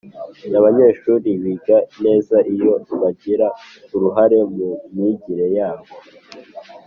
[0.59, 3.47] Abanyeshuri biga neza iyo bagira
[3.95, 5.93] uruhare mu myigire yabo